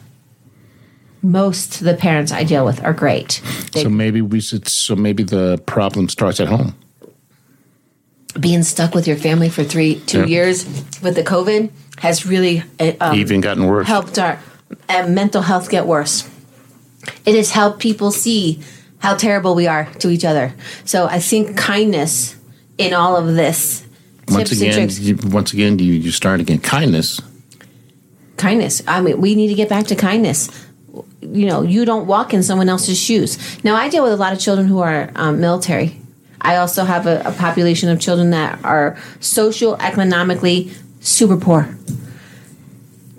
most 1.22 1.80
of 1.80 1.84
the 1.86 1.94
parents 1.94 2.32
I 2.32 2.44
deal 2.44 2.64
with 2.64 2.82
are 2.84 2.92
great. 2.92 3.40
They, 3.72 3.84
So 3.84 3.88
maybe 3.88 4.20
we 4.20 4.40
should. 4.40 4.66
So 4.68 4.96
maybe 4.96 5.22
the 5.22 5.62
problem 5.64 6.08
starts 6.08 6.40
at 6.40 6.48
home. 6.48 6.74
being 8.40 8.64
stuck 8.64 8.96
with 8.96 9.06
your 9.06 9.16
family 9.16 9.48
for 9.48 9.62
three, 9.62 10.00
two 10.06 10.20
Yeah. 10.22 10.26
years 10.26 10.64
with 11.00 11.14
the 11.14 11.22
COVID 11.22 11.70
has 11.98 12.26
really 12.26 12.64
uh, 12.80 12.92
um, 13.00 13.14
Even 13.16 13.40
gotten 13.40 13.66
worse. 13.66 13.86
helped 13.86 14.18
our 14.18 14.40
uh, 14.88 15.06
mental 15.06 15.42
health 15.42 15.70
get 15.70 15.86
worse. 15.86 16.28
It 17.24 17.36
has 17.36 17.52
helped 17.52 17.78
people 17.78 18.10
see 18.10 18.58
how 19.04 19.14
terrible 19.14 19.54
we 19.54 19.66
are 19.66 19.84
to 19.98 20.08
each 20.08 20.24
other. 20.24 20.54
So 20.86 21.06
I 21.06 21.20
think 21.20 21.58
kindness 21.58 22.34
in 22.78 22.94
all 22.94 23.16
of 23.16 23.26
this. 23.34 23.84
Once 24.28 24.50
again, 24.52 24.88
you, 24.90 25.18
once 25.30 25.52
again, 25.52 25.78
you 25.78 25.92
you 25.92 26.10
start 26.10 26.40
again. 26.40 26.58
Kindness. 26.60 27.20
kindness. 28.38 28.82
I 28.88 29.02
mean, 29.02 29.20
we 29.20 29.34
need 29.34 29.48
to 29.48 29.54
get 29.54 29.68
back 29.68 29.86
to 29.88 29.94
kindness. 29.94 30.48
You 31.20 31.46
know, 31.50 31.60
you 31.62 31.84
don't 31.84 32.06
walk 32.06 32.32
in 32.32 32.42
someone 32.42 32.70
else's 32.70 32.98
shoes. 32.98 33.38
Now, 33.62 33.74
I 33.76 33.90
deal 33.90 34.02
with 34.02 34.12
a 34.12 34.16
lot 34.16 34.32
of 34.32 34.40
children 34.40 34.66
who 34.68 34.80
are 34.80 35.10
um, 35.16 35.38
military. 35.38 36.00
I 36.40 36.56
also 36.56 36.84
have 36.84 37.06
a, 37.06 37.20
a 37.26 37.32
population 37.32 37.90
of 37.90 38.00
children 38.00 38.30
that 38.30 38.64
are 38.64 38.96
social 39.20 39.76
economically 39.80 40.72
super 41.00 41.36
poor. 41.36 41.68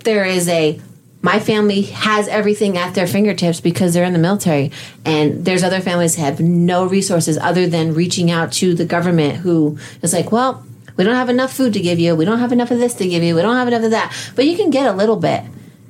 There 0.04 0.24
is 0.24 0.48
a 0.48 0.80
my 1.26 1.40
family 1.40 1.82
has 1.82 2.28
everything 2.28 2.78
at 2.78 2.94
their 2.94 3.08
fingertips 3.08 3.60
because 3.60 3.92
they're 3.92 4.04
in 4.04 4.12
the 4.12 4.18
military, 4.28 4.70
and 5.04 5.44
there's 5.44 5.64
other 5.64 5.80
families 5.80 6.14
have 6.14 6.38
no 6.38 6.86
resources 6.86 7.36
other 7.38 7.66
than 7.66 7.94
reaching 7.94 8.30
out 8.30 8.52
to 8.52 8.76
the 8.76 8.84
government, 8.84 9.34
who 9.38 9.76
is 10.02 10.12
like, 10.12 10.30
well, 10.30 10.64
we 10.96 11.02
don't 11.02 11.16
have 11.16 11.28
enough 11.28 11.52
food 11.52 11.72
to 11.72 11.80
give 11.80 11.98
you, 11.98 12.14
we 12.14 12.24
don't 12.24 12.38
have 12.38 12.52
enough 12.52 12.70
of 12.70 12.78
this 12.78 12.94
to 12.94 13.08
give 13.08 13.24
you, 13.24 13.34
we 13.34 13.42
don't 13.42 13.56
have 13.56 13.66
enough 13.66 13.82
of 13.82 13.90
that, 13.90 14.16
but 14.36 14.44
you 14.46 14.56
can 14.56 14.70
get 14.70 14.86
a 14.86 14.92
little 14.92 15.16
bit, 15.16 15.42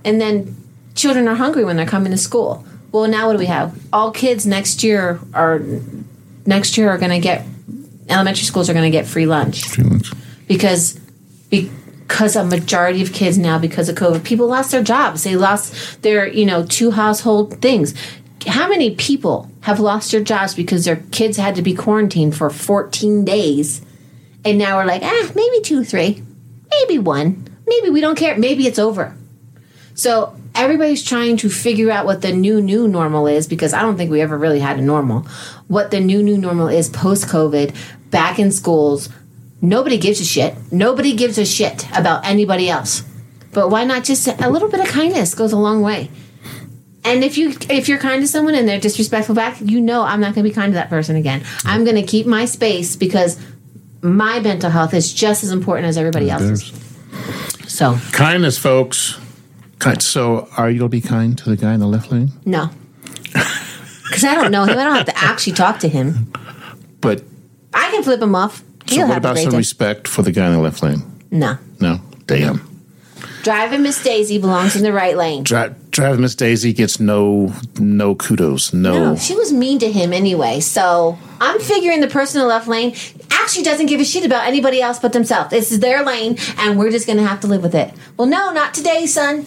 and 0.07 0.19
then 0.23 0.57
children 0.95 1.29
are 1.29 1.35
hungry 1.35 1.67
when 1.67 1.77
they're 1.77 1.85
coming 1.85 2.13
to 2.13 2.19
school. 2.19 2.65
Well, 2.91 3.07
now 3.07 3.27
what 3.27 3.35
do 3.35 3.39
we 3.39 3.45
have? 3.47 3.79
All 3.93 4.11
kids 4.13 4.47
next 4.47 4.83
year 4.83 5.21
are 5.35 5.61
next 6.47 6.79
year 6.79 6.89
are 6.89 6.97
going 6.97 7.11
to 7.11 7.19
get 7.19 7.45
elementary 8.09 8.45
schools 8.45 8.71
are 8.71 8.73
going 8.73 8.91
to 8.91 8.97
get 8.99 9.07
free 9.07 9.27
lunch. 9.27 9.65
Because 10.49 10.99
because 12.07 12.37
a 12.37 12.45
majority 12.45 13.03
of 13.03 13.13
kids 13.13 13.39
now 13.39 13.59
because 13.59 13.89
of 13.89 13.97
covid 13.97 14.25
people 14.25 14.47
lost 14.47 14.71
their 14.71 14.83
jobs 14.83 15.25
they 15.25 15.37
lost 15.37 16.03
their 16.03 16.27
you 16.27 16.45
know 16.45 16.65
two 16.67 16.91
household 16.91 17.61
things 17.61 17.95
how 18.47 18.69
many 18.69 18.95
people 18.95 19.51
have 19.63 19.81
lost 19.81 20.13
their 20.13 20.23
jobs 20.23 20.55
because 20.55 20.85
their 20.85 21.03
kids 21.11 21.37
had 21.37 21.55
to 21.55 21.63
be 21.63 21.75
quarantined 21.75 22.37
for 22.37 22.51
14 22.51 23.25
days 23.25 23.83
and 24.45 24.59
now 24.59 24.77
we're 24.77 24.85
like 24.85 25.03
ah 25.03 25.31
maybe 25.35 25.61
two 25.61 25.85
three 25.85 26.23
maybe 26.71 26.99
one 26.99 27.47
maybe 27.67 27.91
we 27.91 28.01
don't 28.01 28.19
care 28.19 28.37
maybe 28.37 28.67
it's 28.67 28.79
over 28.79 29.17
so 29.95 30.37
everybody's 30.57 31.03
trying 31.03 31.37
to 31.39 31.49
figure 31.49 31.91
out 31.91 32.07
what 32.07 32.23
the 32.23 32.33
new 32.33 32.61
new 32.61 32.89
normal 32.89 33.27
is 33.27 33.47
because 33.47 33.73
I 33.73 33.83
don't 33.83 33.97
think 33.97 34.11
we 34.11 34.21
ever 34.21 34.37
really 34.37 34.61
had 34.61 34.79
a 34.79 34.83
normal. 34.83 35.21
What 35.69 35.91
the 35.91 36.01
new 36.01 36.23
new 36.23 36.39
normal 36.39 36.69
is 36.69 36.89
post 36.89 37.27
COVID, 37.29 37.75
back 38.11 38.39
in 38.39 38.51
schools. 38.51 39.09
Nobody 39.61 39.99
gives 39.99 40.21
a 40.21 40.25
shit. 40.25 40.55
Nobody 40.71 41.15
gives 41.15 41.39
a 41.39 41.45
shit 41.45 41.87
about 41.97 42.25
anybody 42.27 42.69
else. 42.69 43.03
But 43.53 43.71
why 43.71 43.85
not 43.85 44.05
just 44.05 44.29
a 44.29 44.51
little 44.51 44.69
bit 44.69 44.81
of 44.81 44.87
kindness 44.87 45.35
goes 45.35 45.53
a 45.53 45.57
long 45.57 45.83
way. 45.83 46.11
And 47.05 47.23
if 47.23 47.39
you 47.39 47.55
if 47.71 47.89
you're 47.89 47.99
kind 47.99 48.21
to 48.21 48.29
someone 48.29 48.55
and 48.55 48.69
they're 48.69 48.81
disrespectful 48.81 49.35
back, 49.35 49.61
you 49.61 49.81
know 49.81 50.03
I'm 50.03 50.21
not 50.21 50.35
going 50.35 50.45
to 50.45 50.51
be 50.51 50.53
kind 50.55 50.73
to 50.73 50.75
that 50.75 50.91
person 50.91 51.17
again. 51.17 51.45
I'm 51.65 51.85
going 51.85 51.97
to 51.97 52.03
keep 52.03 52.27
my 52.27 52.45
space 52.45 52.97
because 52.97 53.41
my 54.03 54.41
mental 54.41 54.71
health 54.71 54.93
is 54.93 55.13
just 55.13 55.43
as 55.43 55.51
important 55.51 55.87
as 55.87 55.97
everybody 55.97 56.31
else's. 56.31 56.73
So, 57.67 57.99
Kindness, 58.13 58.59
folks. 58.59 59.19
So, 60.01 60.49
are 60.57 60.69
you 60.69 60.79
gonna 60.81 60.89
be 60.89 61.01
kind 61.01 61.39
to 61.39 61.51
the 61.51 61.57
guy 61.57 61.75
in 61.75 61.81
the 61.81 61.87
left 61.87 62.11
lane? 62.11 62.33
No. 62.45 62.71
Because 64.07 64.23
I 64.23 64.37
don't 64.37 64.53
know 64.53 64.63
him. 64.63 64.79
I 64.79 64.85
don't 64.85 64.95
have 64.95 65.07
to 65.07 65.19
actually 65.19 65.55
talk 65.55 65.81
to 65.81 65.89
him. 65.89 66.33
But 67.01 67.25
I 67.75 67.91
can 67.91 68.05
flip 68.05 68.23
him 68.23 68.37
off. 68.37 68.63
So 68.89 68.95
He'll 68.95 69.07
what 69.07 69.15
have 69.15 69.23
about 69.25 69.39
some 69.39 69.51
day. 69.53 69.57
respect 69.57 70.09
for 70.09 70.23
the 70.23 70.33
guy 70.33 70.47
in 70.47 70.53
the 70.53 70.61
left 70.61 70.83
lane? 70.83 71.03
no. 71.31 71.59
No. 71.81 72.01
Damn. 72.27 72.73
Driving 73.45 73.83
Miss 73.83 74.03
Daisy 74.03 74.39
belongs 74.39 74.75
in 74.75 74.83
the 74.83 74.93
right 74.93 75.17
lane. 75.17 75.45
Dri- 75.45 75.71
Driving 75.91 76.21
Miss 76.23 76.35
Daisy 76.35 76.73
gets 76.73 76.99
no 76.99 77.53
no 77.79 78.15
kudos. 78.17 78.73
No. 78.75 79.13
No, 79.13 79.17
she 79.17 79.37
was 79.37 79.53
mean 79.53 79.79
to 79.79 79.91
him 79.93 80.13
anyway. 80.13 80.59
So 80.61 81.17
I'm 81.41 81.61
figuring 81.61 82.01
the 82.01 82.09
person 82.09 82.41
in 82.41 82.45
the 82.45 82.49
left 82.49 82.67
lane 82.67 82.97
actually 83.31 83.63
doesn't 83.63 83.87
give 83.87 84.01
a 84.01 84.05
shit 84.05 84.27
about 84.27 84.47
anybody 84.49 84.83
else 84.83 84.99
but 84.99 85.13
themselves. 85.13 85.51
This 85.51 85.71
is 85.71 85.79
their 85.79 86.05
lane, 86.05 86.37
and 86.59 86.77
we're 86.77 86.91
just 86.91 87.07
going 87.07 87.19
to 87.19 87.25
have 87.25 87.39
to 87.41 87.47
live 87.47 87.63
with 87.63 87.77
it. 87.77 87.95
Well, 88.17 88.27
no, 88.27 88.51
not 88.53 88.75
today, 88.75 89.07
son. 89.07 89.47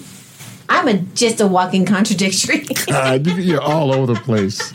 I'm 0.70 0.88
a, 0.88 0.94
just 1.16 1.42
a 1.42 1.48
walking 1.48 1.86
contradictory. 1.86 2.66
Uh, 2.90 3.18
God, 3.20 3.38
you're 3.38 3.62
all 3.62 3.94
over 3.94 4.14
the 4.14 4.20
place. 4.20 4.74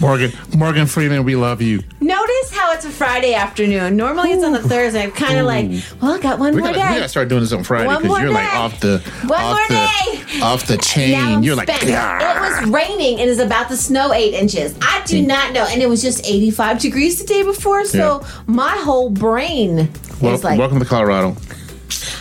Morgan, 0.00 0.32
Morgan 0.56 0.86
Freeman, 0.86 1.24
we 1.24 1.34
love 1.34 1.60
you. 1.60 1.82
Notice 2.00 2.54
how 2.54 2.72
it's 2.72 2.84
a 2.84 2.90
Friday 2.90 3.34
afternoon. 3.34 3.96
Normally 3.96 4.30
it's 4.30 4.44
on 4.44 4.54
a 4.54 4.60
Thursday. 4.60 5.02
I'm 5.02 5.10
kind 5.10 5.38
of 5.38 5.46
like, 5.46 5.68
well, 6.00 6.12
I 6.12 6.20
got 6.20 6.38
one 6.38 6.54
We 6.54 6.62
more 6.62 6.72
gotta, 6.72 6.92
we 6.92 6.98
gotta 6.98 7.08
start 7.08 7.28
doing 7.28 7.42
this 7.42 7.52
on 7.52 7.64
Friday 7.64 7.88
because 7.88 8.22
you're 8.22 8.30
like 8.30 8.54
off 8.54 8.78
the 8.80 8.98
One 9.26 9.40
off 9.40 9.56
more 9.56 9.68
the 9.68 10.32
day. 10.32 10.40
off 10.42 10.66
the 10.66 10.78
chain. 10.78 11.42
You're 11.42 11.56
like, 11.56 11.68
spent. 11.68 11.90
It 11.90 12.40
was 12.40 12.70
raining 12.70 13.20
and 13.20 13.28
it's 13.28 13.40
about 13.40 13.68
to 13.68 13.76
snow 13.76 14.12
eight 14.12 14.34
inches. 14.34 14.74
I 14.80 15.02
do 15.06 15.22
mm. 15.22 15.26
not 15.26 15.52
know, 15.52 15.66
and 15.68 15.82
it 15.82 15.88
was 15.88 16.00
just 16.02 16.24
85 16.26 16.78
degrees 16.78 17.18
the 17.20 17.26
day 17.26 17.42
before. 17.42 17.84
So 17.84 18.20
Yeah. 18.22 18.28
my 18.46 18.76
whole 18.78 19.10
brain 19.10 19.90
Wel- 20.20 20.34
is 20.34 20.44
like, 20.44 20.58
welcome 20.58 20.78
to 20.78 20.84
Colorado. 20.84 21.36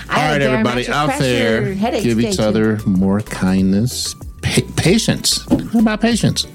I 0.09 0.23
All 0.25 0.31
right, 0.31 0.41
everybody 0.41 0.87
out 0.89 1.05
pressure 1.07 1.23
there, 1.23 1.73
headache 1.75 2.03
give 2.03 2.19
each 2.19 2.39
other 2.39 2.79
more 2.85 3.21
kindness, 3.21 4.15
pa- 4.41 4.61
patience. 4.75 5.45
What 5.47 5.75
about 5.75 6.01
patience? 6.01 6.47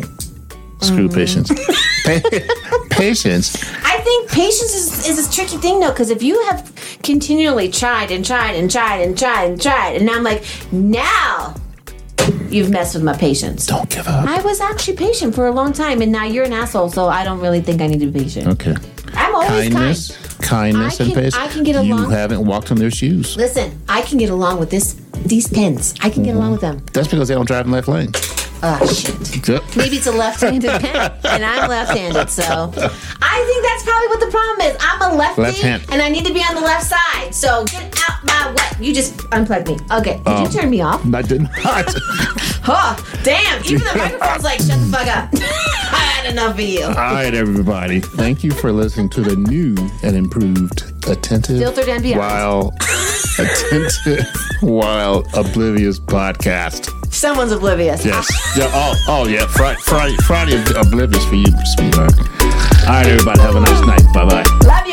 Screw 0.80 1.08
Mm. 1.08 1.14
patience. 1.14 1.50
Pa- 2.04 2.20
patience. 2.90 3.54
I 3.82 3.99
think 4.00 4.30
patience 4.30 4.75
is, 4.75 5.08
is 5.08 5.26
a 5.26 5.32
tricky 5.32 5.56
thing 5.56 5.80
though, 5.80 5.88
because 5.90 6.11
if 6.11 6.23
you 6.23 6.38
have 6.50 6.70
continually 7.02 7.70
tried 7.70 8.11
and 8.11 8.23
tried 8.23 8.56
and 8.56 8.70
tried 8.70 8.99
and 9.00 9.16
tried 9.16 9.44
and 9.52 9.62
tried, 9.62 9.96
and 9.96 10.04
now 10.04 10.14
I'm 10.16 10.23
like, 10.23 10.44
now 10.73 11.54
you've 12.50 12.68
messed 12.70 12.94
with 12.94 13.02
my 13.04 13.16
patience. 13.16 13.66
Don't 13.66 13.88
give 13.88 14.06
up. 14.06 14.26
I 14.28 14.42
was 14.42 14.61
actually 14.61 14.96
patient 14.99 15.34
for 15.34 15.46
a 15.46 15.52
long 15.52 15.73
time, 15.73 16.02
and 16.02 16.12
now 16.12 16.25
you're 16.25 16.44
an 16.44 16.52
asshole, 16.52 16.90
so 16.90 17.08
I 17.08 17.25
don't 17.25 17.40
really 17.40 17.62
think 17.62 17.80
I 17.80 17.87
need 17.87 18.00
to 18.00 18.06
be 18.11 18.25
patient. 18.25 18.49
Okay. 18.49 18.75
I'm 19.14 19.34
always 19.34 19.73
Kindness, 19.73 20.16
kind. 20.16 20.24
Kindness, 20.44 21.00
and 21.00 21.12
patience. 21.12 21.34
I 21.36 21.48
can 21.48 21.62
get 21.64 21.82
You 21.84 21.94
along- 21.94 22.10
haven't 22.10 22.44
walked 22.44 22.70
on 22.70 22.76
their 22.78 22.90
shoes. 22.90 23.36
Listen, 23.36 23.80
I 23.88 24.02
can 24.02 24.18
get 24.18 24.30
along 24.30 24.58
with 24.60 24.70
this. 24.70 24.94
These 25.24 25.48
pens, 25.48 25.94
I 26.02 26.10
can 26.10 26.22
get 26.22 26.34
along 26.36 26.52
with 26.52 26.60
them. 26.60 26.84
That's 26.92 27.08
because 27.08 27.28
they 27.28 27.34
don't 27.34 27.46
drive 27.46 27.64
in 27.66 27.72
left 27.72 27.88
lane. 27.88 28.10
Oh 28.66 28.86
shit. 28.86 29.60
Maybe 29.76 29.96
it's 29.96 30.06
a 30.06 30.12
left-handed 30.12 30.70
pen, 30.80 31.12
and 31.24 31.44
I'm 31.44 31.68
left-handed, 31.68 32.30
so 32.30 32.42
I 33.22 33.44
think 33.46 33.62
that's 33.62 33.82
probably 33.84 34.08
what 34.08 34.20
the 34.20 34.30
problem 34.30 34.66
is. 34.68 34.76
I'm 34.80 35.12
a 35.12 35.14
lefty, 35.16 35.42
Left 35.42 35.60
hand. 35.60 35.82
and 35.90 36.00
I 36.00 36.08
need 36.08 36.24
to 36.26 36.32
be 36.32 36.40
on 36.40 36.54
the 36.54 36.62
left 36.62 36.86
side. 36.86 37.34
So 37.34 37.64
get 37.66 37.94
out 38.08 38.24
my 38.24 38.52
way. 38.54 38.86
You 38.86 38.94
just 38.94 39.20
unplugged 39.32 39.68
me. 39.68 39.76
Okay, 39.92 40.16
did 40.24 40.26
you 40.26 40.46
um, 40.46 40.50
turn 40.50 40.70
me 40.70 40.80
off? 40.80 41.04
I 41.14 41.22
did 41.22 41.42
not. 41.42 41.94
Huh? 42.66 42.96
Damn! 43.22 43.62
Even 43.66 43.80
the 43.86 43.94
microphone's 43.94 44.42
like, 44.42 44.58
shut 44.58 44.80
the 44.80 44.88
fuck 44.90 45.06
up. 45.06 45.28
I 46.25 46.28
had 46.28 46.33
enough 46.33 46.54
of 46.54 46.61
you. 46.61 46.85
All 46.85 46.95
right, 46.95 47.35
everybody. 47.35 48.00
Thank 48.00 48.43
you 48.43 48.50
for 48.50 48.73
listening 48.73 49.11
to 49.11 49.21
the 49.21 49.37
new 49.37 49.75
and 50.02 50.16
improved 50.16 50.85
attentive, 51.07 51.59
Filtered 51.59 51.87
and 51.87 52.16
while 52.16 52.75
attentive, 53.38 54.25
while 54.62 55.26
oblivious 55.35 56.00
podcast. 56.00 56.88
Someone's 57.12 57.52
oblivious. 57.52 58.07
Yes. 58.07 58.26
Yeah. 58.57 58.71
Oh. 58.73 58.95
Oh. 59.07 59.26
Yeah. 59.28 59.47
Friday. 59.49 59.78
Friday. 59.83 60.16
Friday. 60.25 60.64
Oblivious 60.75 61.25
for 61.26 61.35
you, 61.35 61.45
sweetheart. 61.76 62.14
All 62.16 62.88
right, 62.88 63.07
everybody. 63.07 63.40
Have 63.43 63.57
a 63.57 63.61
nice 63.61 63.87
night. 63.87 64.02
Bye 64.14 64.25
bye. 64.25 64.59
Love 64.66 64.83